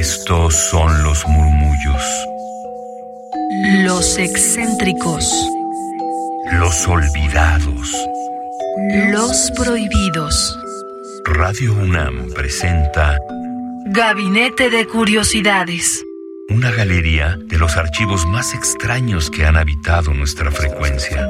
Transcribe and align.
Estos 0.00 0.54
son 0.54 1.02
los 1.02 1.28
murmullos. 1.28 2.02
Los 3.84 4.16
excéntricos. 4.16 5.30
Los 6.52 6.88
olvidados. 6.88 7.94
Los 9.10 9.50
prohibidos. 9.50 10.58
Radio 11.26 11.74
UNAM 11.74 12.32
presenta 12.32 13.18
Gabinete 13.88 14.70
de 14.70 14.86
Curiosidades. 14.86 16.02
una 16.48 16.70
galería 16.70 17.36
de 17.38 17.58
los 17.58 17.76
archivos 17.76 18.24
más 18.24 18.54
extraños 18.54 19.30
que 19.30 19.44
han 19.44 19.58
habitado 19.58 20.14
nuestra 20.14 20.50
frecuencia. 20.50 21.28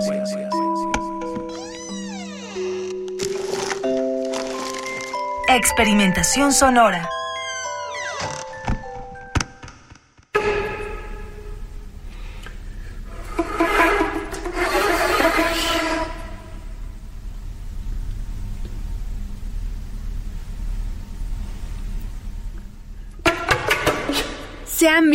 Experimentación 5.49 6.53
sonora. 6.53 7.09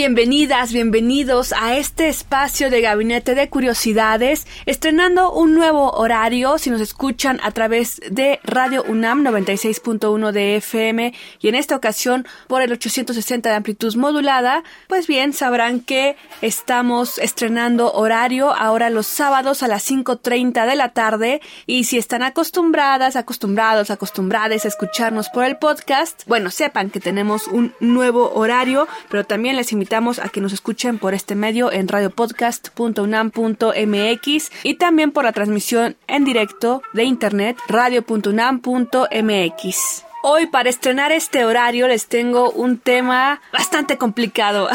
Bienvenidas, 0.05 0.72
bienvenidos 0.72 1.52
a 1.52 1.77
este 1.77 2.09
espacio 2.09 2.70
de 2.70 2.80
Gabinete 2.80 3.34
de 3.34 3.50
Curiosidades, 3.50 4.45
estrenando 4.68 5.34
un 5.34 5.55
nuevo 5.55 5.94
horario 5.94 6.59
si 6.59 6.70
nos 6.70 6.80
escuchan 6.80 7.40
a 7.41 7.50
través 7.50 8.00
de 8.12 8.40
Radio 8.44 8.84
UNAM 8.88 9.26
96.1 9.26 10.31
de 10.31 10.58
FM 10.58 11.12
y 11.40 11.48
en 11.48 11.55
esta 11.55 11.76
ocasión 11.76 12.28
por 12.48 12.62
el 12.62 12.72
860 12.72 13.50
de 13.50 13.55
amplitud 13.55 13.95
modulada, 13.95 14.64
pues 14.88 15.08
bien 15.08 15.34
sabrán 15.34 15.80
que 15.80 16.17
estamos 16.44 17.17
estrenando 17.17 17.92
horario 17.92 18.53
ahora 18.53 18.92
los 18.92 19.08
sábados 19.08 19.64
a 19.64 19.67
las 19.67 19.90
5.30 19.90 20.67
de 20.67 20.75
la 20.75 20.90
tarde 20.90 21.42
y 21.66 21.86
si 21.86 21.97
están 21.97 22.22
acostumbradas, 22.22 23.16
acostumbrados, 23.16 23.90
acostumbradas 23.90 24.66
a 24.66 24.67
escucharnos 24.67 25.30
por 25.30 25.45
el 25.45 25.58
podcast, 25.58 26.22
bueno, 26.28 26.52
sepan 26.52 26.92
que 26.92 27.00
tenemos 27.00 27.47
un 27.47 27.73
nuevo 27.80 28.31
horario, 28.36 28.88
pero 29.09 29.23
también 29.23 29.56
les 29.56 29.72
invitamos 29.72 29.94
a 29.95 30.27
que 30.27 30.41
nos 30.41 30.51
escuchen 30.51 30.99
por 30.99 31.13
este 31.13 31.35
medio 31.35 31.71
en 31.71 31.88
radiopodcast.unam.mx 31.88 34.51
y 34.63 34.73
también 34.73 35.11
por 35.11 35.23
la 35.23 35.31
transmisión 35.31 35.95
en 36.07 36.25
directo 36.25 36.81
de 36.91 37.05
internet 37.05 37.55
radio.unam.mx. 37.69 40.05
Hoy 40.27 40.47
para 40.47 40.69
estrenar 40.69 41.11
este 41.11 41.45
horario 41.45 41.88
les 41.88 42.07
tengo 42.07 42.49
un 42.49 42.79
tema 42.79 43.41
bastante 43.53 43.99
complicado. 43.99 44.67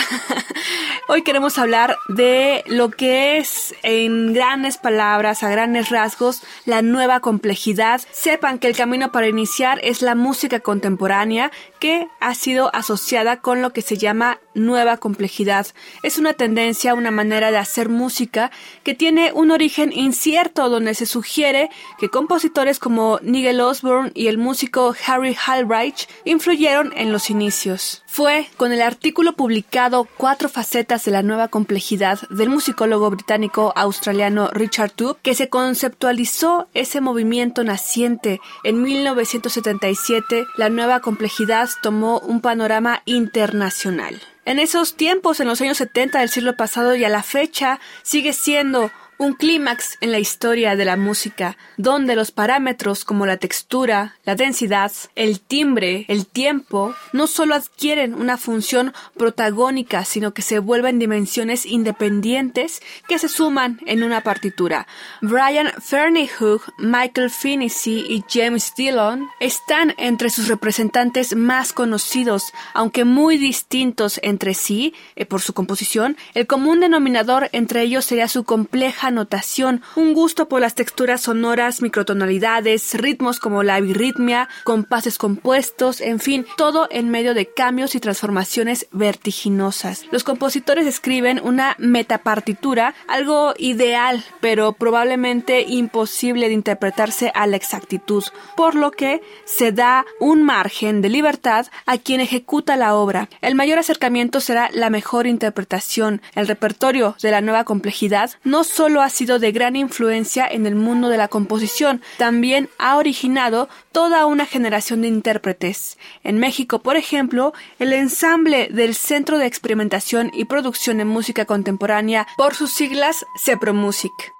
Hoy 1.08 1.22
queremos 1.22 1.58
hablar 1.58 1.96
de 2.06 2.62
lo 2.68 2.90
que 2.90 3.38
es 3.38 3.74
en 3.82 4.32
grandes 4.32 4.78
palabras, 4.78 5.42
a 5.42 5.50
grandes 5.50 5.90
rasgos, 5.90 6.44
la 6.66 6.82
nueva 6.82 7.18
complejidad. 7.18 8.00
Sepan 8.12 8.60
que 8.60 8.68
el 8.68 8.76
camino 8.76 9.10
para 9.10 9.26
iniciar 9.26 9.80
es 9.82 10.02
la 10.02 10.14
música 10.14 10.60
contemporánea 10.60 11.50
que 11.80 12.06
ha 12.20 12.36
sido 12.36 12.72
asociada 12.72 13.40
con 13.40 13.60
lo 13.60 13.72
que 13.72 13.82
se 13.82 13.96
llama 13.96 14.38
nueva 14.54 14.96
complejidad. 14.96 15.66
Es 16.02 16.18
una 16.18 16.32
tendencia, 16.32 16.94
una 16.94 17.10
manera 17.10 17.50
de 17.50 17.58
hacer 17.58 17.88
música 17.88 18.50
que 18.82 18.94
tiene 18.94 19.32
un 19.32 19.50
origen 19.50 19.92
incierto 19.92 20.68
donde 20.68 20.94
se 20.94 21.06
sugiere 21.06 21.70
que 21.98 22.08
compositores 22.08 22.78
como 22.78 23.18
Nigel 23.22 23.60
Osborne 23.60 24.12
y 24.14 24.26
el 24.26 24.38
músico 24.38 24.94
Harry 25.06 25.36
Halbreich 25.46 26.08
influyeron 26.24 26.92
en 26.96 27.12
los 27.12 27.30
inicios. 27.30 28.02
Fue 28.06 28.48
con 28.56 28.72
el 28.72 28.82
artículo 28.82 29.34
publicado 29.34 30.08
Cuatro 30.16 30.48
facetas 30.48 31.04
de 31.04 31.12
la 31.12 31.22
nueva 31.22 31.48
complejidad 31.48 32.20
del 32.30 32.48
musicólogo 32.50 33.10
británico 33.10 33.72
australiano 33.76 34.48
Richard 34.52 34.90
Tube 34.90 35.18
que 35.22 35.34
se 35.34 35.48
conceptualizó 35.48 36.68
ese 36.74 37.00
movimiento 37.00 37.64
naciente. 37.64 38.40
En 38.64 38.82
1977, 38.82 40.46
la 40.56 40.68
nueva 40.68 41.00
complejidad 41.00 41.68
tomó 41.82 42.18
un 42.20 42.40
panorama 42.40 43.02
internacional. 43.04 44.20
En 44.50 44.58
esos 44.58 44.96
tiempos, 44.96 45.38
en 45.38 45.46
los 45.46 45.60
años 45.60 45.76
70 45.76 46.18
del 46.18 46.28
siglo 46.28 46.56
pasado 46.56 46.96
y 46.96 47.04
a 47.04 47.08
la 47.08 47.22
fecha, 47.22 47.78
sigue 48.02 48.32
siendo 48.32 48.90
un 49.20 49.34
clímax 49.34 49.98
en 50.00 50.12
la 50.12 50.18
historia 50.18 50.76
de 50.76 50.86
la 50.86 50.96
música, 50.96 51.58
donde 51.76 52.16
los 52.16 52.30
parámetros 52.30 53.04
como 53.04 53.26
la 53.26 53.36
textura, 53.36 54.16
la 54.24 54.34
densidad, 54.34 54.90
el 55.14 55.40
timbre, 55.40 56.06
el 56.08 56.26
tiempo, 56.26 56.94
no 57.12 57.26
solo 57.26 57.54
adquieren 57.54 58.14
una 58.14 58.38
función 58.38 58.94
protagónica, 59.18 60.06
sino 60.06 60.32
que 60.32 60.40
se 60.40 60.58
vuelven 60.58 60.98
dimensiones 60.98 61.66
independientes 61.66 62.80
que 63.08 63.18
se 63.18 63.28
suman 63.28 63.78
en 63.84 64.04
una 64.04 64.22
partitura. 64.22 64.86
Brian 65.20 65.70
Ferneyhough, 65.82 66.62
Michael 66.78 67.28
Finney 67.28 67.70
y 67.84 68.24
James 68.26 68.72
Dillon 68.74 69.28
están 69.38 69.94
entre 69.98 70.30
sus 70.30 70.48
representantes 70.48 71.36
más 71.36 71.74
conocidos, 71.74 72.54
aunque 72.72 73.04
muy 73.04 73.36
distintos 73.36 74.18
entre 74.22 74.54
sí 74.54 74.94
eh, 75.14 75.26
por 75.26 75.42
su 75.42 75.52
composición. 75.52 76.16
El 76.32 76.46
común 76.46 76.80
denominador 76.80 77.50
entre 77.52 77.82
ellos 77.82 78.06
sería 78.06 78.26
su 78.26 78.44
compleja 78.44 79.09
notación, 79.10 79.82
un 79.96 80.14
gusto 80.14 80.48
por 80.48 80.60
las 80.60 80.74
texturas 80.74 81.22
sonoras, 81.22 81.82
microtonalidades, 81.82 82.94
ritmos 82.94 83.40
como 83.40 83.62
la 83.62 83.80
birritmia, 83.80 84.48
compases 84.64 85.18
compuestos, 85.18 86.00
en 86.00 86.20
fin, 86.20 86.46
todo 86.56 86.88
en 86.90 87.10
medio 87.10 87.34
de 87.34 87.46
cambios 87.52 87.94
y 87.94 88.00
transformaciones 88.00 88.86
vertiginosas. 88.92 90.04
Los 90.10 90.24
compositores 90.24 90.86
escriben 90.86 91.40
una 91.42 91.76
metapartitura, 91.78 92.94
algo 93.08 93.54
ideal, 93.58 94.24
pero 94.40 94.72
probablemente 94.72 95.62
imposible 95.62 96.48
de 96.48 96.54
interpretarse 96.54 97.32
a 97.34 97.46
la 97.46 97.56
exactitud, 97.56 98.24
por 98.56 98.74
lo 98.74 98.90
que 98.90 99.20
se 99.44 99.72
da 99.72 100.04
un 100.18 100.42
margen 100.42 101.02
de 101.02 101.08
libertad 101.08 101.66
a 101.86 101.98
quien 101.98 102.20
ejecuta 102.20 102.76
la 102.76 102.94
obra. 102.94 103.28
El 103.40 103.54
mayor 103.54 103.78
acercamiento 103.78 104.40
será 104.40 104.70
la 104.72 104.90
mejor 104.90 105.26
interpretación. 105.26 106.22
El 106.34 106.46
repertorio 106.46 107.16
de 107.22 107.30
la 107.30 107.40
nueva 107.40 107.64
complejidad 107.64 108.30
no 108.44 108.64
solo 108.64 108.99
ha 109.02 109.10
sido 109.10 109.38
de 109.38 109.52
gran 109.52 109.76
influencia 109.76 110.46
en 110.46 110.66
el 110.66 110.74
mundo 110.74 111.08
de 111.08 111.16
la 111.16 111.28
composición, 111.28 112.02
también 112.18 112.68
ha 112.78 112.96
originado 112.96 113.68
toda 113.92 114.26
una 114.26 114.46
generación 114.46 115.02
de 115.02 115.08
intérpretes. 115.08 115.98
En 116.22 116.38
México, 116.38 116.80
por 116.80 116.96
ejemplo, 116.96 117.52
el 117.78 117.92
ensamble 117.92 118.68
del 118.70 118.94
Centro 118.94 119.38
de 119.38 119.46
Experimentación 119.46 120.30
y 120.34 120.44
Producción 120.44 121.00
en 121.00 121.08
Música 121.08 121.44
Contemporánea, 121.44 122.26
por 122.36 122.54
sus 122.54 122.72
siglas 122.72 123.24
CEPROMUSIC. 123.44 124.39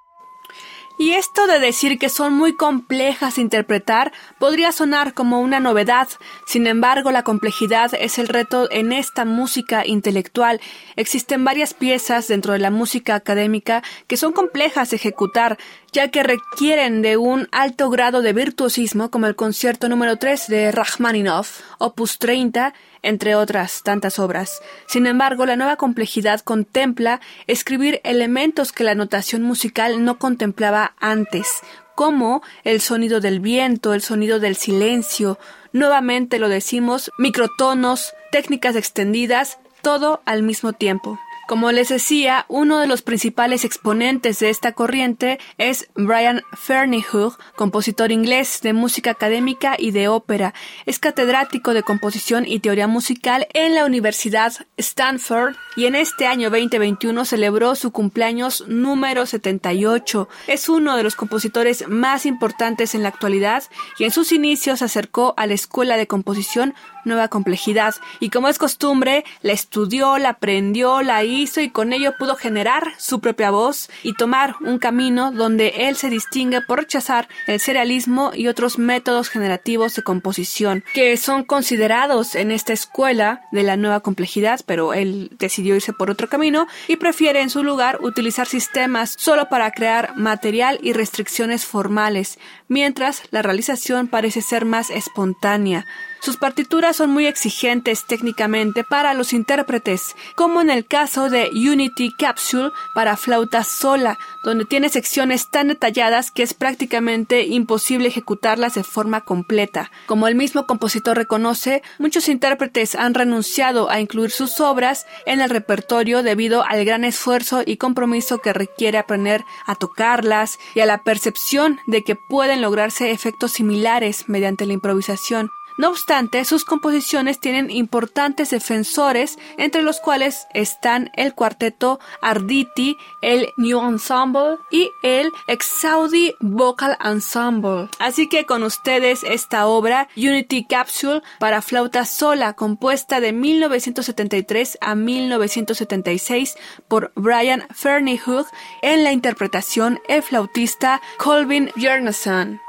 Y 1.00 1.12
esto 1.12 1.46
de 1.46 1.60
decir 1.60 1.98
que 1.98 2.10
son 2.10 2.34
muy 2.34 2.54
complejas 2.56 3.36
de 3.36 3.40
interpretar 3.40 4.12
podría 4.38 4.70
sonar 4.70 5.14
como 5.14 5.40
una 5.40 5.58
novedad. 5.58 6.08
Sin 6.46 6.66
embargo, 6.66 7.10
la 7.10 7.22
complejidad 7.22 7.92
es 7.98 8.18
el 8.18 8.28
reto 8.28 8.70
en 8.70 8.92
esta 8.92 9.24
música 9.24 9.86
intelectual. 9.86 10.60
Existen 10.96 11.42
varias 11.42 11.72
piezas 11.72 12.28
dentro 12.28 12.52
de 12.52 12.58
la 12.58 12.70
música 12.70 13.14
académica 13.14 13.82
que 14.08 14.18
son 14.18 14.34
complejas 14.34 14.90
de 14.90 14.96
ejecutar, 14.96 15.56
ya 15.90 16.10
que 16.10 16.22
requieren 16.22 17.00
de 17.00 17.16
un 17.16 17.48
alto 17.50 17.88
grado 17.88 18.20
de 18.20 18.34
virtuosismo, 18.34 19.10
como 19.10 19.24
el 19.24 19.36
concierto 19.36 19.88
número 19.88 20.18
3 20.18 20.48
de 20.48 20.70
Rachmaninoff, 20.70 21.62
opus 21.78 22.18
30, 22.18 22.74
entre 23.02 23.34
otras 23.34 23.82
tantas 23.82 24.18
obras. 24.18 24.60
Sin 24.86 25.06
embargo, 25.06 25.46
la 25.46 25.56
nueva 25.56 25.76
complejidad 25.76 26.40
contempla 26.40 27.20
escribir 27.46 28.00
elementos 28.04 28.72
que 28.72 28.84
la 28.84 28.94
notación 28.94 29.42
musical 29.42 30.04
no 30.04 30.18
contemplaba 30.18 30.94
antes, 31.00 31.46
como 31.94 32.42
el 32.64 32.80
sonido 32.80 33.20
del 33.20 33.40
viento, 33.40 33.92
el 33.92 34.00
sonido 34.02 34.40
del 34.40 34.56
silencio, 34.56 35.38
nuevamente 35.72 36.38
lo 36.38 36.48
decimos, 36.48 37.10
microtonos, 37.18 38.14
técnicas 38.32 38.76
extendidas, 38.76 39.58
todo 39.82 40.22
al 40.24 40.42
mismo 40.42 40.72
tiempo. 40.72 41.18
Como 41.50 41.72
les 41.72 41.88
decía, 41.88 42.46
uno 42.46 42.78
de 42.78 42.86
los 42.86 43.02
principales 43.02 43.64
exponentes 43.64 44.38
de 44.38 44.50
esta 44.50 44.70
corriente 44.70 45.40
es 45.58 45.88
Brian 45.96 46.44
Ferneyhough, 46.52 47.36
compositor 47.56 48.12
inglés 48.12 48.60
de 48.62 48.72
música 48.72 49.10
académica 49.10 49.74
y 49.76 49.90
de 49.90 50.06
ópera. 50.06 50.54
Es 50.86 51.00
catedrático 51.00 51.74
de 51.74 51.82
composición 51.82 52.46
y 52.46 52.60
teoría 52.60 52.86
musical 52.86 53.48
en 53.52 53.74
la 53.74 53.84
Universidad 53.84 54.52
Stanford 54.76 55.56
y 55.74 55.86
en 55.86 55.96
este 55.96 56.28
año 56.28 56.50
2021 56.50 57.24
celebró 57.24 57.74
su 57.74 57.90
cumpleaños 57.90 58.68
número 58.68 59.26
78. 59.26 60.28
Es 60.46 60.68
uno 60.68 60.96
de 60.96 61.02
los 61.02 61.16
compositores 61.16 61.88
más 61.88 62.26
importantes 62.26 62.94
en 62.94 63.02
la 63.02 63.08
actualidad 63.08 63.64
y 63.98 64.04
en 64.04 64.12
sus 64.12 64.30
inicios 64.30 64.78
se 64.78 64.84
acercó 64.84 65.34
a 65.36 65.48
la 65.48 65.54
escuela 65.54 65.96
de 65.96 66.06
composición 66.06 66.74
nueva 67.04 67.28
complejidad 67.28 67.94
y 68.20 68.30
como 68.30 68.48
es 68.48 68.58
costumbre, 68.58 69.24
la 69.42 69.52
estudió, 69.52 70.18
la 70.18 70.30
aprendió, 70.30 71.02
la 71.02 71.24
hizo 71.24 71.39
y 71.40 71.70
con 71.70 71.94
ello 71.94 72.12
pudo 72.18 72.36
generar 72.36 72.92
su 72.98 73.20
propia 73.20 73.50
voz 73.50 73.88
y 74.02 74.12
tomar 74.12 74.56
un 74.60 74.78
camino 74.78 75.32
donde 75.32 75.88
él 75.88 75.96
se 75.96 76.10
distingue 76.10 76.60
por 76.60 76.80
rechazar 76.80 77.28
el 77.46 77.60
serialismo 77.60 78.32
y 78.34 78.48
otros 78.48 78.78
métodos 78.78 79.30
generativos 79.30 79.94
de 79.94 80.02
composición 80.02 80.84
que 80.92 81.16
son 81.16 81.44
considerados 81.44 82.34
en 82.34 82.50
esta 82.50 82.74
escuela 82.74 83.40
de 83.52 83.62
la 83.62 83.78
nueva 83.78 84.00
complejidad, 84.00 84.60
pero 84.66 84.92
él 84.92 85.30
decidió 85.38 85.76
irse 85.76 85.94
por 85.94 86.10
otro 86.10 86.28
camino 86.28 86.66
y 86.88 86.96
prefiere 86.96 87.40
en 87.40 87.48
su 87.48 87.64
lugar 87.64 88.00
utilizar 88.02 88.46
sistemas 88.46 89.14
solo 89.16 89.48
para 89.48 89.70
crear 89.70 90.16
material 90.16 90.78
y 90.82 90.92
restricciones 90.92 91.64
formales, 91.64 92.38
mientras 92.68 93.22
la 93.30 93.40
realización 93.40 94.08
parece 94.08 94.42
ser 94.42 94.66
más 94.66 94.90
espontánea. 94.90 95.86
Sus 96.20 96.36
partituras 96.36 96.96
son 96.96 97.10
muy 97.10 97.26
exigentes 97.26 98.04
técnicamente 98.04 98.84
para 98.84 99.14
los 99.14 99.32
intérpretes, 99.32 100.14
como 100.34 100.60
en 100.60 100.68
el 100.68 100.84
caso 100.84 101.30
de 101.30 101.48
Unity 101.50 102.12
Capsule 102.12 102.72
para 102.94 103.16
flauta 103.16 103.64
sola, 103.64 104.18
donde 104.44 104.66
tiene 104.66 104.90
secciones 104.90 105.48
tan 105.48 105.68
detalladas 105.68 106.30
que 106.30 106.42
es 106.42 106.52
prácticamente 106.52 107.44
imposible 107.46 108.08
ejecutarlas 108.08 108.74
de 108.74 108.84
forma 108.84 109.22
completa. 109.22 109.90
Como 110.06 110.28
el 110.28 110.34
mismo 110.34 110.66
compositor 110.66 111.16
reconoce, 111.16 111.82
muchos 111.98 112.28
intérpretes 112.28 112.96
han 112.96 113.14
renunciado 113.14 113.88
a 113.88 113.98
incluir 113.98 114.30
sus 114.30 114.60
obras 114.60 115.06
en 115.24 115.40
el 115.40 115.48
repertorio 115.48 116.22
debido 116.22 116.62
al 116.64 116.84
gran 116.84 117.04
esfuerzo 117.04 117.62
y 117.64 117.78
compromiso 117.78 118.38
que 118.38 118.52
requiere 118.52 118.98
aprender 118.98 119.44
a 119.66 119.74
tocarlas 119.74 120.58
y 120.74 120.80
a 120.80 120.86
la 120.86 121.02
percepción 121.02 121.80
de 121.86 122.04
que 122.04 122.14
pueden 122.14 122.60
lograrse 122.60 123.10
efectos 123.10 123.52
similares 123.52 124.28
mediante 124.28 124.66
la 124.66 124.74
improvisación. 124.74 125.50
No 125.80 125.88
obstante, 125.88 126.44
sus 126.44 126.66
composiciones 126.66 127.40
tienen 127.40 127.70
importantes 127.70 128.50
defensores, 128.50 129.38
entre 129.56 129.80
los 129.80 129.98
cuales 129.98 130.46
están 130.52 131.10
el 131.14 131.34
cuarteto 131.34 132.00
Arditi, 132.20 132.98
el 133.22 133.48
New 133.56 133.80
Ensemble 133.80 134.58
y 134.70 134.90
el 135.02 135.32
Exaudi 135.46 136.34
Vocal 136.38 136.98
Ensemble. 137.02 137.88
Así 137.98 138.28
que 138.28 138.44
con 138.44 138.62
ustedes 138.62 139.24
esta 139.24 139.66
obra 139.68 140.08
Unity 140.18 140.66
Capsule 140.66 141.22
para 141.38 141.62
flauta 141.62 142.04
sola, 142.04 142.52
compuesta 142.52 143.20
de 143.20 143.32
1973 143.32 144.76
a 144.82 144.94
1976 144.94 146.58
por 146.88 147.10
Brian 147.14 147.66
Ferneyhough 147.74 148.48
en 148.82 149.02
la 149.02 149.12
interpretación 149.12 149.98
el 150.08 150.22
flautista 150.22 151.00
Colvin 151.16 151.70
Björnsson. 151.74 152.60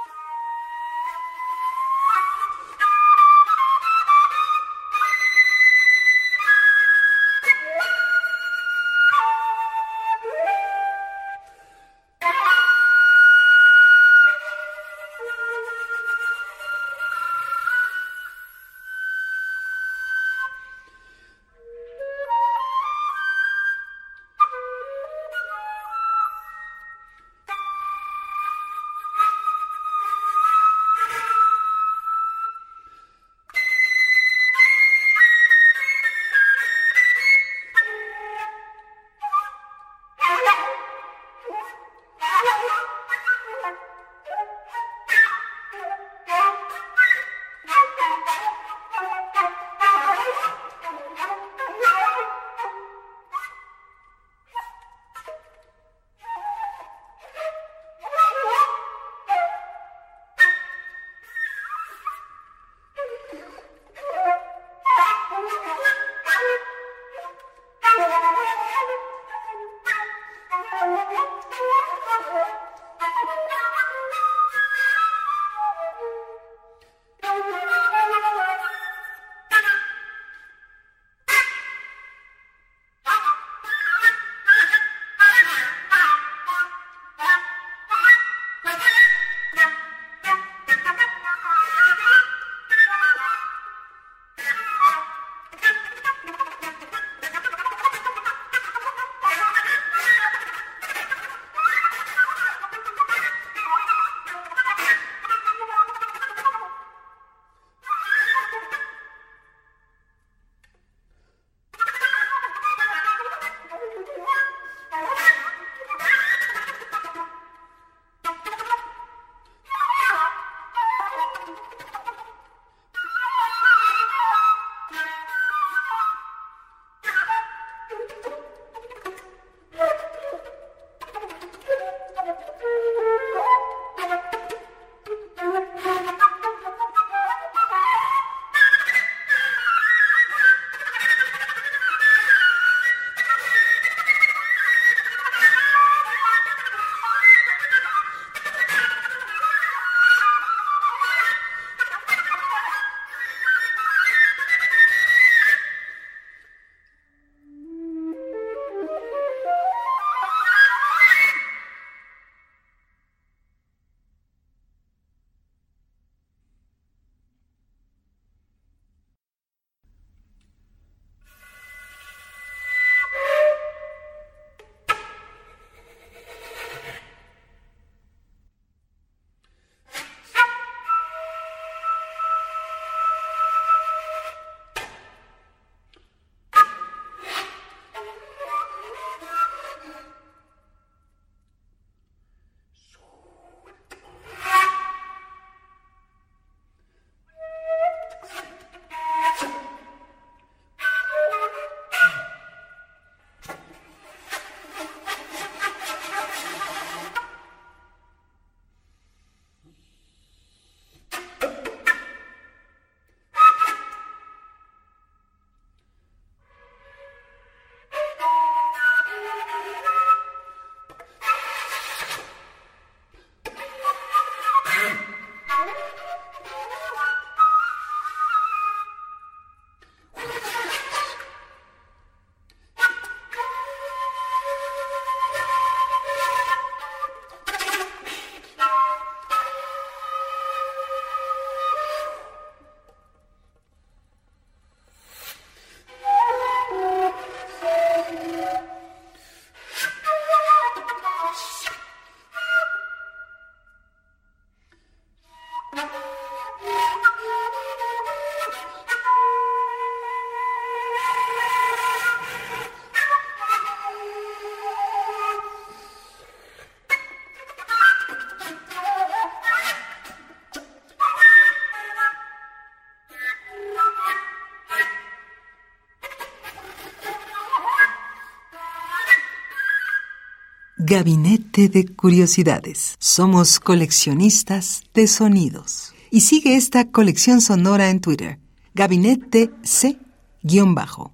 Gabinete 280.84 281.70
de 281.70 281.86
Curiosidades. 281.86 282.96
Somos 282.98 283.60
coleccionistas 283.60 284.82
de 284.96 285.06
sonidos. 285.06 285.94
Y 286.10 286.22
sigue 286.22 286.56
esta 286.56 286.90
colección 286.90 287.40
sonora 287.40 287.92
en 287.92 288.02
Twitter. 288.02 288.40
Gabinete 288.74 289.52
C-Bajo. 289.62 291.14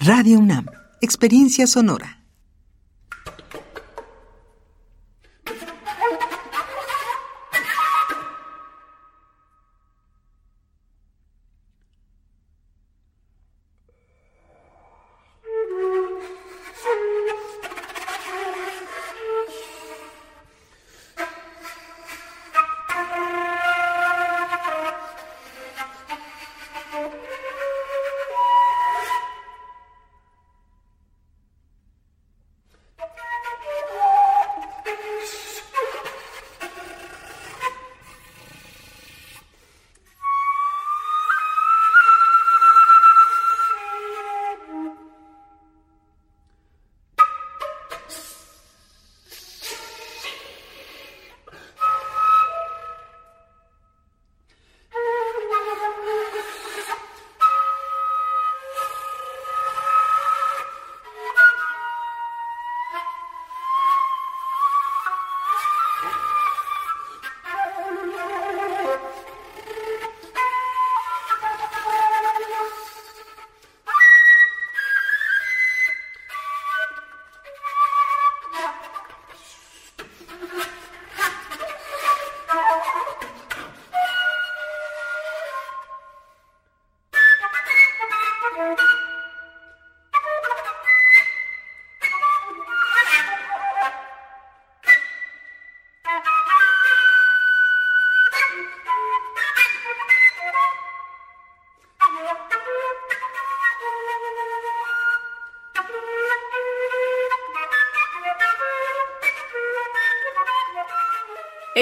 Radio 0.00 0.40
UNAM. 0.40 0.66
Experiencia 1.00 1.68
sonora. 1.68 2.23